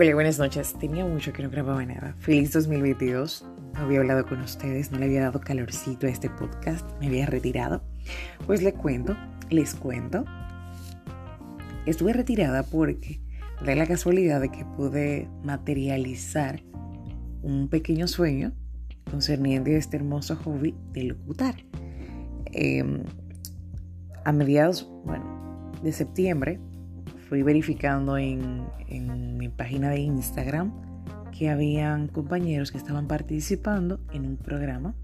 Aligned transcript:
Hola, 0.00 0.14
buenas 0.14 0.38
noches. 0.38 0.74
Tenía 0.78 1.04
mucho 1.04 1.32
que 1.32 1.42
no 1.42 1.50
grababa 1.50 1.84
nada. 1.84 2.14
Feliz 2.20 2.52
2022. 2.52 3.44
No 3.74 3.80
había 3.80 3.98
hablado 3.98 4.24
con 4.26 4.40
ustedes, 4.40 4.92
no 4.92 4.98
le 5.00 5.06
había 5.06 5.22
dado 5.22 5.40
calorcito 5.40 6.06
a 6.06 6.10
este 6.10 6.30
podcast, 6.30 6.88
me 7.00 7.08
había 7.08 7.26
retirado. 7.26 7.82
Pues 8.46 8.62
les 8.62 8.74
cuento, 8.74 9.16
les 9.50 9.74
cuento. 9.74 10.24
Estuve 11.84 12.12
retirada 12.12 12.62
porque 12.62 13.20
da 13.66 13.74
la 13.74 13.88
casualidad 13.88 14.40
de 14.40 14.50
que 14.50 14.64
pude 14.64 15.28
materializar 15.42 16.62
un 17.42 17.66
pequeño 17.68 18.06
sueño 18.06 18.52
concerniente 19.10 19.74
a 19.74 19.78
este 19.78 19.96
hermoso 19.96 20.36
hobby 20.36 20.76
de 20.92 21.02
locutar. 21.02 21.56
Em, 22.52 23.02
a 24.24 24.30
mediados, 24.30 24.88
bueno, 25.04 25.74
de 25.82 25.92
septiembre 25.92 26.60
fui 27.28 27.42
verificando 27.42 28.16
en, 28.16 28.66
mi 29.36 29.48
página 29.48 29.90
de 29.90 30.00
Instagram 30.00 30.72
que 31.36 31.50
habían 31.50 32.08
compañeros 32.08 32.72
que 32.72 32.78
estaban 32.78 33.06
participando 33.06 34.00
en 34.12 34.26
un 34.26 34.36
programa, 34.38 34.94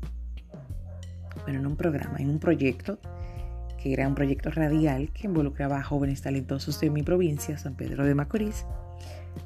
bueno, 1.43 1.61
en 1.61 1.67
un 1.67 1.77
programa, 1.77 2.17
en 2.19 2.31
un 2.31 2.39
proyecto, 2.39 2.99
que 3.81 3.93
era 3.93 4.09
un 4.09 4.15
proyecto 4.15 4.51
radial 4.51 5.13
que 5.13 5.27
involucraba 5.27 5.79
a 5.79 5.83
jóvenes 5.83 6.23
talentosos 6.23 6.81
de 6.81 6.89
mi 6.89 7.03
provincia, 7.03 7.59
San 7.59 7.77
Pedro 7.77 8.07
de 8.07 8.15
Macorís, 8.15 8.65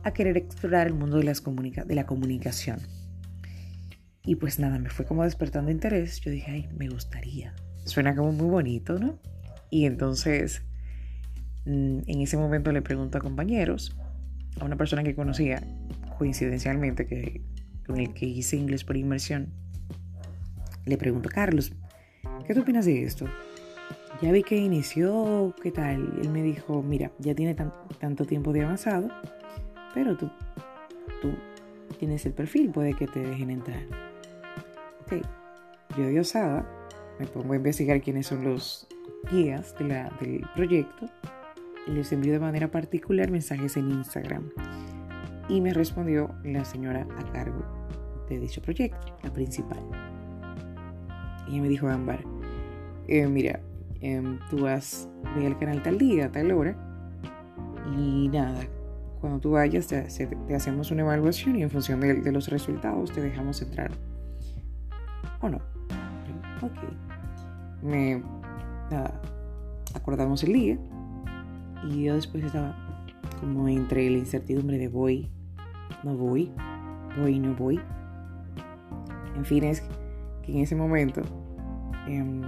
a 0.04 0.12
querer 0.12 0.36
explorar 0.36 0.86
el 0.86 0.94
mundo 0.94 1.18
de, 1.18 1.24
de 1.84 1.94
la 1.94 2.06
comunicación. 2.06 2.78
Y 4.24 4.36
pues 4.36 4.58
nada, 4.58 4.78
me 4.78 4.90
fue 4.90 5.04
como 5.04 5.24
despertando 5.24 5.70
interés. 5.70 6.20
Yo 6.20 6.30
dije, 6.30 6.50
ay, 6.50 6.68
me 6.76 6.88
gustaría. 6.88 7.54
Suena 7.84 8.14
como 8.14 8.30
muy 8.32 8.48
bonito, 8.48 8.98
¿no? 8.98 9.18
Y 9.70 9.86
entonces 9.86 10.62
en 11.68 12.20
ese 12.20 12.36
momento 12.36 12.72
le 12.72 12.82
pregunto 12.82 13.18
a 13.18 13.20
compañeros, 13.20 13.96
a 14.60 14.64
una 14.64 14.76
persona 14.76 15.02
que 15.02 15.14
conocía 15.14 15.62
coincidencialmente, 16.16 17.06
que, 17.06 17.42
con 17.86 17.98
el 17.98 18.14
que 18.14 18.26
hice 18.26 18.56
inglés 18.56 18.84
por 18.84 18.96
inmersión, 18.96 19.52
le 20.86 20.96
pregunto, 20.96 21.28
Carlos, 21.28 21.72
¿qué 22.46 22.54
tú 22.54 22.62
opinas 22.62 22.86
de 22.86 23.02
esto? 23.02 23.26
Ya 24.22 24.32
vi 24.32 24.42
que 24.42 24.56
inició, 24.56 25.54
¿qué 25.62 25.70
tal? 25.70 26.18
Él 26.22 26.30
me 26.30 26.42
dijo, 26.42 26.82
mira, 26.82 27.12
ya 27.18 27.34
tiene 27.34 27.54
tanto 27.98 28.24
tiempo 28.24 28.52
de 28.52 28.64
avanzado, 28.64 29.08
pero 29.94 30.16
tú, 30.16 30.30
tú 31.20 31.30
tienes 31.98 32.24
el 32.24 32.32
perfil, 32.32 32.70
puede 32.70 32.94
que 32.94 33.06
te 33.06 33.20
dejen 33.20 33.50
entrar. 33.50 33.82
Ok, 35.02 35.22
yo 35.96 36.06
de 36.06 36.20
osada 36.20 36.66
me 37.20 37.26
pongo 37.26 37.52
a 37.52 37.56
investigar 37.56 38.00
quiénes 38.00 38.26
son 38.26 38.44
los 38.44 38.88
guías 39.30 39.76
de 39.78 39.84
la, 39.88 40.10
del 40.20 40.40
proyecto 40.54 41.08
les 41.86 42.12
envió 42.12 42.32
de 42.32 42.40
manera 42.40 42.70
particular 42.70 43.30
mensajes 43.30 43.76
en 43.76 43.90
Instagram. 43.90 44.50
Y 45.48 45.60
me 45.60 45.72
respondió 45.72 46.34
la 46.44 46.64
señora 46.64 47.06
a 47.18 47.32
cargo 47.32 47.64
de 48.28 48.38
dicho 48.38 48.60
proyecto, 48.60 49.16
la 49.22 49.32
principal. 49.32 49.80
Y 51.46 51.60
me 51.60 51.68
dijo, 51.68 51.88
Ámbar, 51.88 52.20
eh, 53.06 53.26
mira, 53.26 53.60
em, 54.00 54.38
tú 54.50 54.62
vas, 54.62 55.08
ve 55.34 55.46
al 55.46 55.58
canal 55.58 55.82
tal 55.82 55.96
día, 55.96 56.30
tal 56.30 56.52
hora, 56.52 56.76
y 57.96 58.28
nada, 58.28 58.60
cuando 59.20 59.40
tú 59.40 59.52
vayas 59.52 59.86
te, 59.86 60.06
hacemos 60.54 60.90
una 60.90 61.02
evaluación 61.02 61.56
y 61.56 61.62
en 61.62 61.70
función 61.70 62.00
de, 62.00 62.32
los 62.32 62.48
resultados 62.48 63.12
te 63.12 63.20
dejamos 63.20 63.62
entrar. 63.62 63.90
¿O 65.40 65.48
no? 65.48 65.58
Ok. 66.62 67.82
Me, 67.82 68.22
acordamos 69.94 70.42
el 70.44 70.52
día 70.52 70.78
y 71.84 72.04
yo 72.04 72.14
después 72.14 72.44
estaba 72.44 72.76
como 73.40 73.68
entre 73.68 74.08
la 74.10 74.18
incertidumbre 74.18 74.78
de 74.78 74.88
voy, 74.88 75.28
no 76.04 76.16
voy, 76.16 76.50
voy, 77.18 77.38
no 77.38 77.54
voy. 77.54 77.80
En 79.36 79.44
fin, 79.44 79.64
es 79.64 79.82
que 80.42 80.52
en 80.52 80.58
ese 80.58 80.74
momento 80.74 81.22
em, 82.06 82.42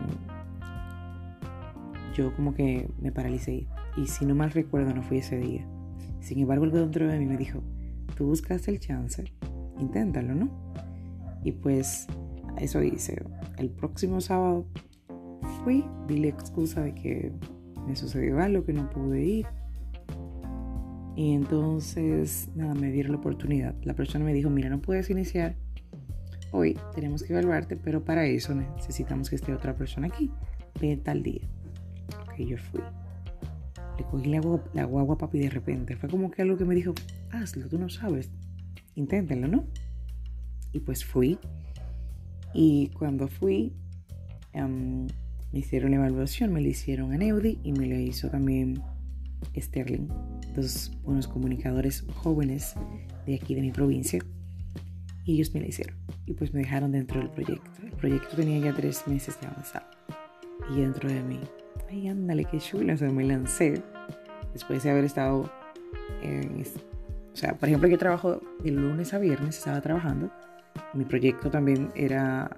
yo 2.15 2.35
como 2.35 2.55
que 2.55 2.91
me 3.01 3.13
paralicé. 3.13 3.67
Y 3.97 4.07
si 4.07 4.25
no 4.25 4.35
mal 4.35 4.51
recuerdo, 4.51 4.95
no 4.95 5.03
fui 5.03 5.19
ese 5.19 5.39
día. 5.39 5.67
Sin 6.21 6.39
embargo, 6.39 6.65
algo 6.65 6.79
dentro 6.79 7.09
de 7.09 7.19
mí 7.19 7.27
me 7.27 7.37
dijo, 7.37 7.63
tú 8.17 8.27
buscaste 8.27 8.71
el 8.71 8.81
chance, 8.81 9.25
inténtalo, 9.79 10.35
¿no? 10.35 10.51
Y 11.45 11.53
pues 11.53 12.07
eso 12.59 12.83
hice. 12.83 13.23
El 13.57 13.71
próximo 13.71 14.21
sábado 14.21 14.67
fui, 15.63 15.85
di 16.07 16.19
la 16.19 16.29
excusa 16.29 16.83
de 16.83 16.95
que 16.95 17.33
me 17.87 17.97
sucedió 17.97 18.39
algo 18.41 18.65
que 18.65 18.73
no 18.73 18.89
pude 18.91 19.23
ir. 19.23 19.47
Y 21.17 21.33
entonces, 21.35 22.49
nada, 22.55 22.75
me 22.75 22.91
dieron 22.91 23.13
la 23.13 23.19
oportunidad. 23.19 23.75
La 23.83 23.95
persona 23.95 24.25
me 24.25 24.33
dijo, 24.33 24.49
mira, 24.49 24.71
no 24.71 24.81
puedes 24.81 25.11
iniciar 25.11 25.57
hoy, 26.53 26.79
tenemos 26.95 27.23
que 27.23 27.33
evaluarte, 27.33 27.77
pero 27.77 28.05
para 28.05 28.27
eso 28.27 28.55
necesitamos 28.55 29.31
que 29.31 29.37
esté 29.37 29.53
otra 29.53 29.75
persona 29.75 30.07
aquí. 30.07 30.31
Ve 30.81 30.97
tal 30.97 31.23
día. 31.23 31.43
Ok, 32.23 32.37
yo 32.39 32.57
fui. 32.59 32.81
Le 33.99 34.05
cogí 34.05 34.31
la, 34.31 34.41
la 34.73 34.85
guagua 34.85 35.19
papi 35.19 35.39
de 35.39 35.51
repente. 35.51 35.97
Fue 35.97 36.09
como 36.09 36.31
que 36.31 36.43
algo 36.43 36.57
que 36.57 36.65
me 36.65 36.75
dijo, 36.75 36.95
hazlo, 37.31 37.69
tú 37.69 37.79
no 37.79 37.89
sabes. 37.89 38.31
Inténtenlo, 38.95 39.49
¿no? 39.49 39.65
Y 40.73 40.81
pues 40.81 41.05
fui. 41.05 41.39
Y 42.55 42.89
cuando 42.99 43.29
fui, 43.29 43.73
em, 44.53 45.07
me 45.53 45.59
hicieron 45.61 45.91
la 45.91 45.97
evaluación, 45.97 46.53
me 46.53 46.61
la 46.61 46.69
hicieron 46.69 47.13
a 47.13 47.17
Neudi 47.17 47.59
y 47.63 47.73
me 47.73 47.87
la 47.87 47.97
hizo 47.97 48.31
también 48.31 48.81
Sterling, 49.57 50.09
dos 50.55 50.93
buenos 51.03 51.27
comunicadores 51.27 52.05
jóvenes 52.15 52.75
de 53.27 53.35
aquí 53.35 53.55
de 53.55 53.63
mi 53.63 53.71
provincia. 53.73 54.21
Y 55.25 55.35
ellos 55.35 55.53
me 55.55 55.61
la 55.61 55.67
hicieron. 55.67 55.97
Y 56.27 56.35
pues 56.35 56.53
me 56.55 56.61
dejaron 56.61 56.93
dentro 56.93 57.21
del 57.21 57.31
proyecto. 57.31 57.71
El 57.83 57.93
proyecto 57.93 58.37
tenía 58.37 58.59
ya 58.59 58.75
tres 58.75 59.07
meses 59.07 59.39
de 59.41 59.49
avanzado. 59.49 59.87
Y 60.75 60.81
dentro 60.81 61.09
de 61.09 61.23
mí, 61.23 61.41
ay, 61.91 62.09
ándale, 62.09 62.45
qué 62.45 62.59
chulo. 62.59 62.95
O 62.95 62.97
sea, 62.97 63.11
me 63.11 63.25
lancé 63.25 63.83
después 64.53 64.83
de 64.83 64.91
haber 64.91 65.05
estado 65.05 65.51
en... 66.23 66.65
O 67.33 67.37
sea, 67.37 67.55
por 67.55 67.69
ejemplo, 67.69 67.89
yo 67.89 67.99
trabajo 67.99 68.41
de 68.63 68.71
lunes 68.71 69.15
a 69.15 69.19
viernes, 69.19 69.59
estaba 69.59 69.81
trabajando. 69.81 70.31
Mi 70.95 71.05
proyecto 71.05 71.51
también 71.51 71.91
era... 71.95 72.57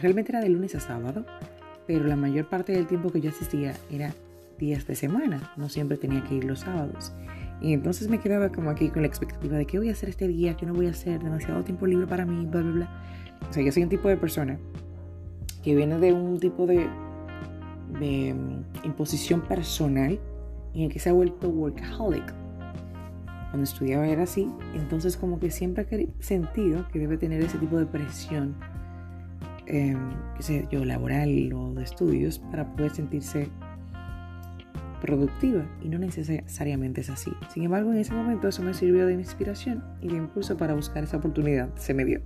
Realmente 0.00 0.32
era 0.32 0.40
de 0.40 0.48
lunes 0.48 0.74
a 0.74 0.80
sábado 0.80 1.24
pero 1.86 2.04
la 2.04 2.16
mayor 2.16 2.48
parte 2.48 2.72
del 2.72 2.86
tiempo 2.86 3.10
que 3.10 3.20
yo 3.20 3.30
asistía 3.30 3.74
era 3.90 4.12
días 4.58 4.86
de 4.86 4.94
semana, 4.94 5.52
no 5.56 5.68
siempre 5.68 5.96
tenía 5.96 6.24
que 6.24 6.34
ir 6.34 6.44
los 6.44 6.60
sábados. 6.60 7.12
Y 7.60 7.72
entonces 7.72 8.08
me 8.08 8.18
quedaba 8.20 8.50
como 8.50 8.70
aquí 8.70 8.88
con 8.90 9.02
la 9.02 9.08
expectativa 9.08 9.56
de 9.56 9.66
qué 9.66 9.78
voy 9.78 9.88
a 9.88 9.92
hacer 9.92 10.08
este 10.08 10.28
día, 10.28 10.56
qué 10.56 10.66
no 10.66 10.74
voy 10.74 10.86
a 10.86 10.90
hacer, 10.90 11.22
demasiado 11.22 11.62
tiempo 11.64 11.86
libre 11.86 12.06
para 12.06 12.26
mí, 12.26 12.46
bla, 12.46 12.60
bla, 12.60 12.72
bla. 12.72 13.02
O 13.48 13.52
sea, 13.52 13.62
yo 13.62 13.72
soy 13.72 13.82
un 13.82 13.88
tipo 13.88 14.08
de 14.08 14.16
persona 14.16 14.58
que 15.62 15.74
viene 15.74 15.98
de 15.98 16.12
un 16.12 16.38
tipo 16.38 16.66
de, 16.66 16.86
de 17.98 18.34
mm, 18.34 18.86
imposición 18.86 19.40
personal 19.40 20.18
en 20.74 20.82
el 20.82 20.92
que 20.92 20.98
se 20.98 21.08
ha 21.08 21.12
vuelto 21.12 21.48
workaholic. 21.48 22.34
Cuando 23.50 23.62
estudiaba 23.62 24.06
era 24.06 24.24
así, 24.24 24.50
entonces 24.74 25.16
como 25.16 25.38
que 25.38 25.50
siempre 25.50 25.86
he 25.90 26.22
sentido 26.22 26.86
que 26.92 26.98
debe 26.98 27.16
tener 27.16 27.42
ese 27.42 27.58
tipo 27.58 27.78
de 27.78 27.86
presión 27.86 28.54
eh, 29.66 29.96
qué 30.36 30.42
sé 30.42 30.68
yo, 30.70 30.84
laboral 30.84 31.52
o 31.52 31.74
de 31.74 31.84
estudios 31.84 32.38
para 32.38 32.72
poder 32.74 32.92
sentirse 32.92 33.48
productiva 35.00 35.64
y 35.82 35.88
no 35.88 35.98
necesariamente 35.98 37.00
es 37.00 37.10
así. 37.10 37.32
Sin 37.52 37.64
embargo, 37.64 37.92
en 37.92 37.98
ese 37.98 38.14
momento 38.14 38.48
eso 38.48 38.62
me 38.62 38.74
sirvió 38.74 39.06
de 39.06 39.14
inspiración 39.14 39.84
y 40.00 40.08
de 40.08 40.16
impulso 40.16 40.56
para 40.56 40.74
buscar 40.74 41.04
esa 41.04 41.18
oportunidad. 41.18 41.74
Se 41.76 41.94
me 41.94 42.04
dio. 42.04 42.20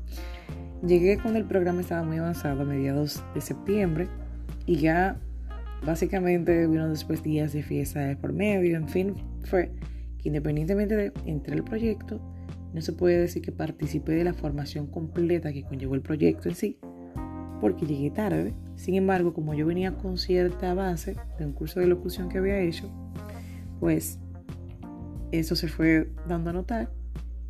Llegué 0.87 1.19
cuando 1.19 1.39
el 1.39 1.45
programa 1.45 1.83
estaba 1.83 2.03
muy 2.03 2.19
avanzado 2.19 2.63
a 2.63 2.65
mediados 2.65 3.23
de 3.35 3.41
septiembre 3.41 4.09
y 4.67 4.77
ya 4.77 5.19
básicamente 5.85 6.67
vino 6.67 6.89
después 6.89 7.23
días 7.23 7.53
de 7.53 7.63
fiesta 7.63 8.17
por 8.21 8.33
medio, 8.33 8.77
en 8.77 8.89
fin, 8.89 9.15
fue 9.45 9.73
que 10.19 10.29
independientemente 10.29 10.97
de 10.97 11.13
entre 11.27 11.55
el 11.55 11.65
proyecto, 11.65 12.21
no 12.73 12.81
se 12.81 12.93
puede 12.93 13.19
decir 13.19 13.43
que 13.43 13.53
participé 13.53 14.13
de 14.13 14.25
la 14.25 14.33
formación 14.33 14.87
completa 14.87 15.53
que 15.53 15.65
conllevó 15.65 15.95
el 15.95 16.03
proyecto 16.03 16.49
en 16.49 16.55
sí, 16.55 16.79
porque 17.61 17.87
llegué 17.87 18.11
tarde. 18.11 18.55
Sin 18.77 18.95
embargo, 18.95 19.35
como 19.35 19.55
yo 19.55 19.67
venía 19.67 19.93
con 19.93 20.19
cierta 20.19 20.75
base 20.75 21.17
de 21.39 21.47
un 21.47 21.53
curso 21.53 21.81
de 21.81 21.87
locución 21.87 22.29
que 22.29 22.39
había 22.39 22.59
hecho, 22.61 22.91
pues 23.79 24.19
eso 25.33 25.55
se 25.55 25.69
fue 25.69 26.11
dando 26.27 26.51
a 26.51 26.53
notar, 26.53 26.91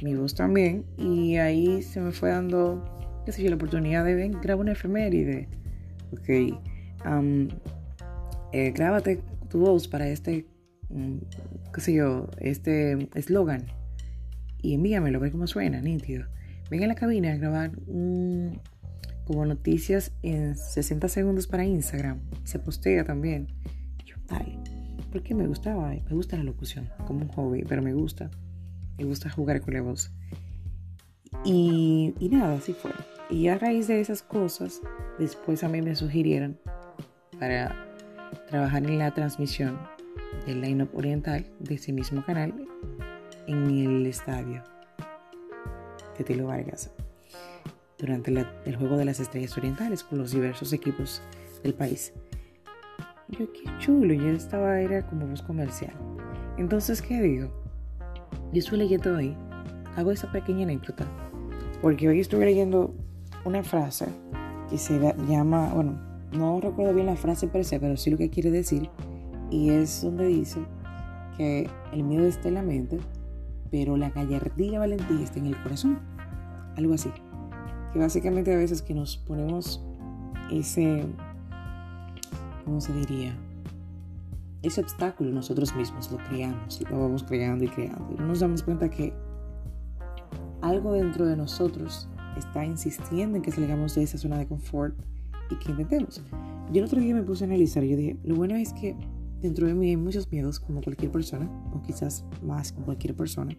mi 0.03 0.15
voz 0.15 0.35
también, 0.35 0.85
y 0.99 1.37
ahí 1.37 1.83
se 1.83 2.01
me 2.01 2.12
fue 2.12 2.31
dando, 2.31 2.85
qué 3.25 3.33
sé 3.33 3.43
yo, 3.43 3.51
la 3.51 3.57
oportunidad 3.57 4.05
de 4.05 4.29
grabar 4.43 4.62
una 4.62 4.73
efeméride. 4.73 5.49
Ok, 6.12 6.29
eh, 8.53 8.73
grábate 8.73 9.21
tu 9.49 9.61
voz 9.61 9.87
para 9.87 10.09
este, 10.09 10.47
mm, 10.89 11.19
qué 11.73 11.81
sé 11.81 11.95
yo, 11.95 12.29
este 12.39 13.09
eslogan 13.15 13.67
y 14.62 14.75
envíamelo, 14.75 15.19
a 15.19 15.21
ver 15.21 15.33
cómo 15.33 15.47
suena, 15.47 15.81
nítido. 15.81 16.27
Ven 16.71 16.85
a 16.85 16.87
la 16.87 16.95
cabina 16.95 17.33
a 17.33 17.37
grabar 17.37 17.73
un, 17.87 18.61
como 19.31 19.47
noticias 19.47 20.11
en 20.25 20.56
60 20.56 21.09
segundos 21.09 21.47
para 21.47 21.65
Instagram. 21.65 22.19
Se 22.43 22.59
postea 22.59 23.05
también. 23.05 23.47
Yo, 24.05 24.17
dale, 24.27 24.59
porque 25.12 25.37
me 25.37 25.47
gustaba, 25.47 25.91
me 25.91 26.17
gusta 26.17 26.37
la 26.37 26.43
locución 26.43 26.91
como 27.06 27.21
un 27.21 27.29
hobby, 27.29 27.62
pero 27.62 27.81
me 27.81 27.94
gusta. 27.94 28.29
le 28.99 29.05
gusta 29.05 29.31
jugar 29.31 29.61
con 29.61 29.75
la 29.75 29.82
voz. 29.82 30.11
Y, 31.44 32.12
y 32.19 32.29
nada, 32.29 32.56
así 32.56 32.73
fue. 32.73 32.91
Y 33.31 33.47
a 33.47 33.56
raíz 33.56 33.87
de 33.87 34.00
esas 34.00 34.21
cosas, 34.21 34.81
después 35.21 35.62
a 35.62 35.69
mí 35.69 35.81
me 35.81 35.94
sugirieron 35.94 36.59
para 37.38 37.87
trabajar 38.49 38.83
en 38.83 38.99
la 38.99 39.15
transmisión 39.15 39.79
del 40.44 40.61
line-up 40.61 40.91
oriental 40.93 41.47
de 41.61 41.76
ese 41.76 41.93
mismo 41.93 42.25
canal 42.25 42.53
en 43.47 43.71
el 43.71 44.06
estadio 44.06 44.65
de 46.19 46.25
Tilo 46.25 46.49
Vargas 46.49 46.91
durante 48.00 48.47
el 48.64 48.76
juego 48.76 48.97
de 48.97 49.05
las 49.05 49.20
estrellas 49.20 49.56
orientales 49.56 50.02
con 50.02 50.19
los 50.19 50.32
diversos 50.32 50.73
equipos 50.73 51.23
del 51.62 51.75
país. 51.75 52.12
Yo, 53.29 53.52
qué 53.52 53.62
chulo, 53.79 54.14
yo 54.14 54.29
estaba, 54.29 54.81
era 54.81 55.06
como 55.06 55.26
voz 55.26 55.43
comercial. 55.43 55.93
Entonces, 56.58 57.00
¿qué 57.00 57.20
digo? 57.20 57.50
Yo 58.52 58.58
estoy 58.58 58.79
leyendo 58.79 59.17
hoy, 59.17 59.37
hago 59.97 60.11
esa 60.11 60.31
pequeña 60.32 60.64
anécdota, 60.64 61.06
porque 61.81 62.08
hoy 62.08 62.20
estuve 62.20 62.44
leyendo 62.44 62.94
una 63.44 63.62
frase 63.62 64.06
que 64.69 64.79
se 64.79 64.99
llama, 65.29 65.73
bueno, 65.75 65.99
no 66.32 66.61
recuerdo 66.61 66.94
bien 66.94 67.06
la 67.06 67.17
frase 67.17 67.49
per 67.49 67.64
se, 67.64 67.79
pero 67.79 67.97
sí 67.97 68.11
lo 68.11 68.19
que 68.19 68.31
quiere 68.31 68.50
decir, 68.50 68.91
y 69.50 69.70
es 69.70 70.02
donde 70.02 70.26
dice 70.26 70.61
que 71.37 71.69
el 71.93 72.02
miedo 72.02 72.26
está 72.26 72.49
en 72.49 72.55
la 72.55 72.62
mente, 72.62 72.99
pero 73.70 73.97
la 73.97 74.11
gallardía 74.11 74.67
y 74.67 74.70
la 74.70 74.79
valentía 74.81 75.20
está 75.23 75.38
en 75.38 75.47
el 75.47 75.62
corazón. 75.62 76.00
Algo 76.76 76.94
así. 76.94 77.11
Que 77.92 77.98
básicamente 77.98 78.52
a 78.52 78.56
veces 78.56 78.82
que 78.82 78.94
nos 78.94 79.16
ponemos 79.16 79.82
ese, 80.50 81.06
¿cómo 82.64 82.81
se 82.81 82.92
diría? 82.92 83.37
Ese 84.62 84.81
obstáculo 84.81 85.31
nosotros 85.31 85.75
mismos 85.75 86.10
lo 86.12 86.19
creamos, 86.19 86.81
lo 86.90 87.00
vamos 87.00 87.25
creando 87.25 87.64
y 87.64 87.69
creando. 87.69 88.12
Y 88.12 88.20
no 88.20 88.26
nos 88.26 88.40
damos 88.40 88.62
cuenta 88.62 88.90
que 88.90 89.12
algo 90.60 90.92
dentro 90.92 91.26
de 91.26 91.37
nosotros 91.37 92.08
está 92.37 92.64
insistiendo 92.64 93.37
en 93.37 93.42
que 93.42 93.50
salgamos 93.50 93.94
de 93.94 94.02
esa 94.02 94.19
zona 94.19 94.38
de 94.38 94.46
confort 94.46 94.94
y 95.50 95.56
que 95.56 95.70
intentemos. 95.70 96.22
Yo 96.72 96.78
el 96.81 96.84
otro 96.84 97.00
día 97.00 97.14
me 97.14 97.22
puse 97.22 97.44
a 97.44 97.46
analizar 97.46 97.82
yo 97.82 97.96
dije, 97.96 98.16
lo 98.22 98.37
bueno 98.37 98.54
es 98.54 98.72
que 98.72 98.94
dentro 99.40 99.66
de 99.66 99.75
mí 99.75 99.90
hay 99.90 99.96
muchos 99.96 100.31
miedos 100.31 100.60
como 100.60 100.82
cualquier 100.82 101.10
persona, 101.10 101.50
o 101.75 101.82
quizás 101.82 102.25
más 102.42 102.72
como 102.72 102.87
cualquier 102.87 103.16
persona. 103.16 103.56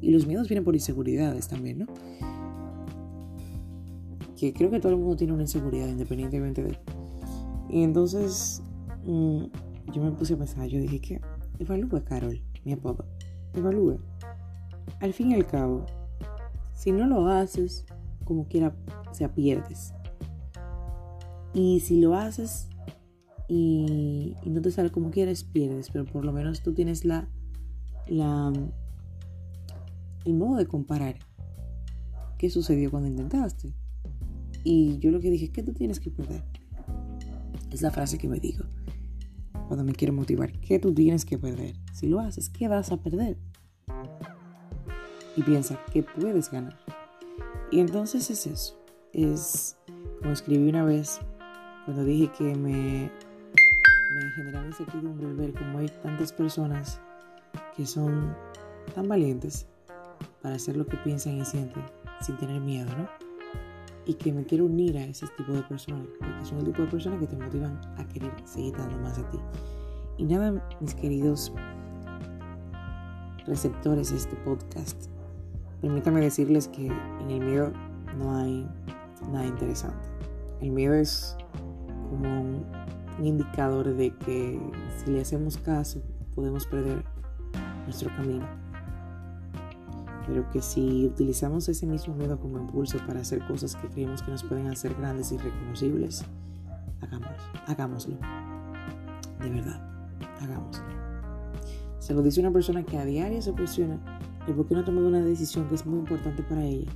Y 0.00 0.10
los 0.10 0.26
miedos 0.26 0.48
vienen 0.48 0.64
por 0.64 0.74
inseguridades 0.74 1.48
también, 1.48 1.80
¿no? 1.80 1.86
Que 4.42 4.52
creo 4.52 4.72
que 4.72 4.80
todo 4.80 4.90
el 4.90 4.98
mundo 4.98 5.14
tiene 5.14 5.34
una 5.34 5.42
inseguridad 5.42 5.86
independientemente 5.86 6.64
de... 6.64 6.76
Y 7.70 7.84
entonces 7.84 8.60
mm, 9.04 9.44
yo 9.94 10.02
me 10.02 10.10
puse 10.10 10.34
a 10.34 10.36
pensar, 10.36 10.66
yo 10.66 10.80
dije 10.80 11.00
que 11.00 11.20
evalúa, 11.60 12.02
Carol, 12.02 12.42
mi 12.64 12.74
papá, 12.74 13.04
evalúa. 13.54 13.98
Al 14.98 15.12
fin 15.12 15.30
y 15.30 15.34
al 15.34 15.46
cabo, 15.46 15.86
si 16.74 16.90
no 16.90 17.06
lo 17.06 17.28
haces, 17.28 17.86
como 18.24 18.48
quiera, 18.48 18.74
o 19.08 19.14
sea, 19.14 19.32
pierdes. 19.32 19.94
Y 21.54 21.78
si 21.78 22.00
lo 22.00 22.16
haces 22.16 22.68
y, 23.46 24.34
no 24.44 24.60
te 24.60 24.72
sale 24.72 24.90
como 24.90 25.12
quieres, 25.12 25.44
pierdes. 25.44 25.88
Pero 25.92 26.04
por 26.04 26.24
lo 26.24 26.32
menos 26.32 26.64
tú 26.64 26.74
tienes 26.74 27.04
la, 27.04 27.28
la, 28.08 28.52
el 30.24 30.34
modo 30.34 30.56
de 30.56 30.66
comparar 30.66 31.20
qué 32.38 32.50
sucedió 32.50 32.90
cuando 32.90 33.08
intentaste. 33.08 33.72
Y 34.64 34.98
yo 34.98 35.10
lo 35.10 35.20
que 35.20 35.30
dije, 35.30 35.50
¿qué 35.50 35.62
tú 35.62 35.72
tienes 35.72 36.00
que 36.00 36.10
perder? 36.10 36.42
Es 37.70 37.82
la 37.82 37.90
frase 37.90 38.18
que 38.18 38.28
me 38.28 38.38
digo 38.38 38.64
cuando 39.66 39.84
me 39.84 39.94
quiero 39.94 40.12
motivar. 40.12 40.52
¿Qué 40.60 40.78
tú 40.78 40.92
tienes 40.92 41.24
que 41.24 41.38
perder? 41.38 41.74
Si 41.92 42.06
lo 42.06 42.20
haces, 42.20 42.50
¿qué 42.50 42.68
vas 42.68 42.92
a 42.92 42.98
perder? 42.98 43.38
Y 45.34 45.42
piensa, 45.42 45.80
¿qué 45.92 46.02
puedes 46.02 46.50
ganar? 46.50 46.78
Y 47.70 47.80
entonces 47.80 48.28
es 48.30 48.46
eso. 48.46 48.78
Es 49.14 49.78
como 50.20 50.32
escribí 50.32 50.68
una 50.68 50.84
vez 50.84 51.20
cuando 51.84 52.04
dije 52.04 52.30
que 52.36 52.54
me, 52.54 53.10
me 54.14 54.30
generaba 54.36 54.66
incertidumbre 54.66 55.32
ver 55.32 55.54
cómo 55.54 55.78
hay 55.78 55.88
tantas 56.02 56.32
personas 56.32 57.00
que 57.76 57.86
son 57.86 58.36
tan 58.94 59.08
valientes 59.08 59.66
para 60.42 60.56
hacer 60.56 60.76
lo 60.76 60.86
que 60.86 60.96
piensan 60.98 61.38
y 61.38 61.44
sienten 61.44 61.82
sin 62.20 62.36
tener 62.36 62.60
miedo, 62.60 62.90
¿no? 62.96 63.31
Y 64.04 64.14
que 64.14 64.32
me 64.32 64.44
quiero 64.44 64.64
unir 64.64 64.96
a 64.98 65.04
ese 65.04 65.26
tipo 65.36 65.52
de 65.52 65.62
personas, 65.62 66.06
porque 66.18 66.44
son 66.44 66.58
el 66.58 66.64
tipo 66.64 66.82
de 66.82 66.88
personas 66.88 67.20
que 67.20 67.26
te 67.28 67.36
motivan 67.36 67.80
a 67.96 68.06
querer 68.08 68.32
seguir 68.44 68.76
dando 68.76 68.98
más 68.98 69.18
a 69.18 69.30
ti. 69.30 69.38
Y 70.18 70.24
nada, 70.24 70.62
mis 70.80 70.94
queridos 70.94 71.52
receptores 73.46 74.10
de 74.10 74.16
este 74.16 74.36
podcast, 74.36 75.08
permítame 75.80 76.20
decirles 76.20 76.68
que 76.68 76.86
en 76.86 77.30
el 77.30 77.40
miedo 77.40 77.72
no 78.18 78.36
hay 78.36 78.68
nada 79.30 79.46
interesante. 79.46 80.08
El 80.60 80.70
miedo 80.70 80.94
es 80.94 81.36
como 82.10 82.42
un, 82.42 82.82
indicador 83.22 83.94
de 83.94 84.10
que 84.16 84.58
si 84.96 85.10
le 85.10 85.20
hacemos 85.20 85.58
caso 85.58 86.02
podemos 86.34 86.66
perder 86.66 87.04
nuestro 87.84 88.08
camino. 88.16 88.61
Pero 90.26 90.48
que 90.50 90.62
si 90.62 91.06
utilizamos 91.06 91.68
ese 91.68 91.86
mismo 91.86 92.14
miedo 92.14 92.38
como 92.38 92.58
impulso 92.58 92.98
para 93.06 93.20
hacer 93.20 93.44
cosas 93.46 93.74
que 93.76 93.88
creemos 93.88 94.22
que 94.22 94.30
nos 94.30 94.44
pueden 94.44 94.68
hacer 94.68 94.94
grandes 94.94 95.32
y 95.32 95.38
reconocibles, 95.38 96.24
hagámoslo, 97.00 97.36
hagámoslo. 97.66 98.18
De 99.40 99.50
verdad, 99.50 99.80
hagámoslo. 100.40 100.84
Se 101.98 102.14
lo 102.14 102.22
dice 102.22 102.40
una 102.40 102.52
persona 102.52 102.84
que 102.84 102.98
a 102.98 103.04
diario 103.04 103.42
se 103.42 103.52
cuestiona 103.52 103.98
de 104.46 104.52
por 104.52 104.66
qué 104.66 104.74
no 104.74 104.80
ha 104.80 104.84
tomado 104.84 105.08
una 105.08 105.20
decisión 105.20 105.68
que 105.68 105.76
es 105.76 105.86
muy 105.86 106.00
importante 106.00 106.42
para 106.42 106.64
ella, 106.64 106.90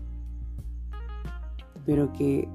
pero 1.85 2.13
que 2.13 2.49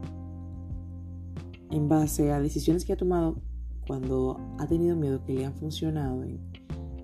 en 1.69 1.87
base 1.87 2.31
a 2.31 2.41
decisiones 2.41 2.83
que 2.83 2.93
ha 2.93 2.97
tomado 2.97 3.41
cuando 3.87 4.39
ha 4.59 4.67
tenido 4.67 4.95
miedo 4.95 5.23
que 5.23 5.33
le 5.33 5.45
han 5.45 5.53
funcionado, 5.53 6.25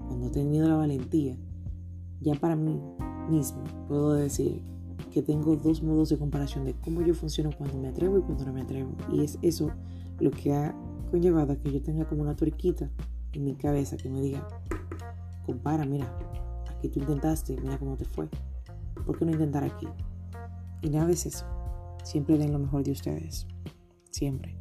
cuando 0.05 0.27
ha 0.27 0.31
tenido 0.31 0.67
la 0.67 0.75
valentía, 0.75 1.37
ya 2.19 2.35
para 2.35 2.55
mí 2.55 2.79
mismo 3.27 3.63
puedo 3.87 4.13
decir 4.13 4.61
que 5.11 5.21
tengo 5.21 5.55
dos 5.55 5.81
modos 5.81 6.09
de 6.09 6.17
comparación 6.17 6.65
de 6.65 6.73
cómo 6.73 7.01
yo 7.01 7.13
funciono 7.13 7.51
cuando 7.57 7.77
me 7.77 7.87
atrevo 7.87 8.19
y 8.19 8.21
cuando 8.21 8.45
no 8.45 8.53
me 8.53 8.61
atrevo. 8.61 8.91
Y 9.11 9.23
es 9.23 9.39
eso 9.41 9.71
lo 10.19 10.31
que 10.31 10.53
ha 10.53 10.75
conllevado 11.11 11.53
a 11.53 11.55
que 11.55 11.71
yo 11.71 11.81
tenga 11.81 12.05
como 12.05 12.21
una 12.21 12.35
tuerquita 12.35 12.89
en 13.33 13.43
mi 13.43 13.55
cabeza 13.55 13.97
que 13.97 14.09
me 14.09 14.21
diga, 14.21 14.47
compara, 15.45 15.85
mira, 15.85 16.11
aquí 16.69 16.89
tú 16.89 16.99
intentaste, 16.99 17.57
mira 17.61 17.77
cómo 17.77 17.97
te 17.97 18.05
fue. 18.05 18.29
¿Por 19.05 19.17
qué 19.17 19.25
no 19.25 19.31
intentar 19.31 19.63
aquí? 19.63 19.87
Y 20.81 20.89
nada 20.89 21.11
es 21.11 21.25
eso. 21.25 21.45
Siempre 22.03 22.37
den 22.37 22.51
lo 22.51 22.59
mejor 22.59 22.83
de 22.83 22.91
ustedes. 22.91 23.47
Siempre. 24.11 24.57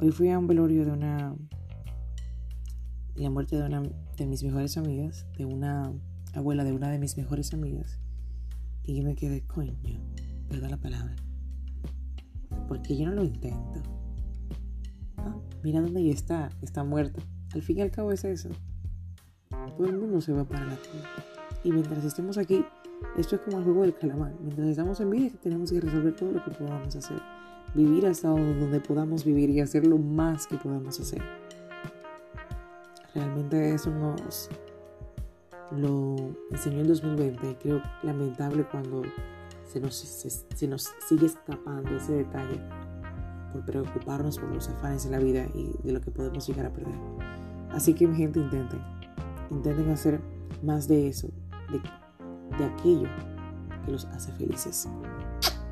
Hoy 0.00 0.10
fui 0.10 0.30
a 0.30 0.38
un 0.38 0.46
velorio 0.46 0.84
de 0.84 0.92
una. 0.92 1.36
la 3.14 3.30
muerte 3.30 3.56
de 3.56 3.64
una 3.64 3.82
de 4.16 4.26
mis 4.26 4.42
mejores 4.42 4.76
amigas, 4.76 5.26
de 5.36 5.44
una 5.44 5.92
abuela 6.34 6.64
de 6.64 6.72
una 6.72 6.90
de 6.90 6.98
mis 6.98 7.16
mejores 7.16 7.52
amigas. 7.52 8.01
Y 8.84 8.96
yo 8.96 9.04
me 9.04 9.14
quedé, 9.14 9.42
coño, 9.46 9.74
perdón 10.48 10.70
la 10.70 10.76
palabra. 10.76 11.14
Porque 12.68 12.96
yo 12.96 13.06
no 13.06 13.12
lo 13.12 13.24
intento. 13.24 13.82
Ah, 15.16 15.36
mira 15.62 15.80
dónde 15.80 16.00
ella 16.00 16.14
está, 16.14 16.50
está 16.62 16.84
muerta. 16.84 17.22
Al 17.54 17.62
fin 17.62 17.78
y 17.78 17.82
al 17.82 17.90
cabo 17.90 18.12
es 18.12 18.24
eso. 18.24 18.48
Todo 19.76 19.86
el 19.86 19.98
mundo 19.98 20.20
se 20.20 20.32
va 20.32 20.44
para 20.44 20.66
la 20.66 20.76
tierra. 20.76 21.08
Y 21.64 21.70
mientras 21.70 22.04
estemos 22.04 22.38
aquí, 22.38 22.64
esto 23.16 23.36
es 23.36 23.42
como 23.42 23.58
el 23.58 23.64
juego 23.64 23.82
del 23.82 23.94
calamar. 23.94 24.34
Mientras 24.40 24.68
estamos 24.68 25.00
en 25.00 25.10
vida, 25.10 25.30
tenemos 25.42 25.70
que 25.70 25.80
resolver 25.80 26.16
todo 26.16 26.32
lo 26.32 26.44
que 26.44 26.50
podamos 26.50 26.94
hacer 26.96 27.20
vivir 27.74 28.06
hasta 28.06 28.28
donde 28.28 28.80
podamos 28.80 29.24
vivir 29.24 29.50
y 29.50 29.60
hacer 29.60 29.86
lo 29.86 29.98
más 29.98 30.46
que 30.46 30.56
podamos 30.56 31.00
hacer. 31.00 31.22
Realmente 33.14 33.74
eso 33.74 33.90
nos 33.90 34.48
lo 35.76 36.16
enseñó 36.50 36.80
en 36.80 36.88
2020 36.88 37.50
y 37.50 37.54
creo 37.54 37.82
lamentable 38.02 38.66
cuando 38.70 39.02
se 39.66 39.80
nos, 39.80 39.94
se, 39.94 40.68
nos 40.68 40.90
sigue 41.08 41.26
escapando 41.26 41.96
ese 41.96 42.12
detalle 42.12 42.60
por 43.52 43.64
preocuparnos 43.64 44.38
por 44.38 44.50
los 44.50 44.68
afanes 44.68 45.04
de 45.04 45.10
la 45.10 45.18
vida 45.18 45.46
y 45.54 45.72
de 45.82 45.92
lo 45.92 46.00
que 46.00 46.10
podemos 46.10 46.46
llegar 46.46 46.66
a 46.66 46.72
perder. 46.72 46.94
Así 47.70 47.94
que 47.94 48.06
mi 48.06 48.16
gente 48.16 48.38
intenten, 48.38 48.80
intenten 49.50 49.90
hacer 49.90 50.20
más 50.62 50.88
de 50.88 51.08
eso, 51.08 51.28
de, 51.70 51.80
de 52.58 52.64
aquello 52.64 53.08
que 53.84 53.92
los 53.92 54.04
hace 54.06 54.32
felices. 54.32 54.88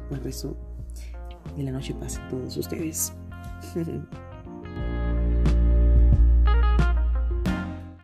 Pues 0.09 0.23
rezo 0.23 0.57
de 1.57 1.63
la 1.63 1.73
noche 1.73 1.95
pasen 1.95 2.27
todos 2.29 2.57
ustedes. 2.57 3.13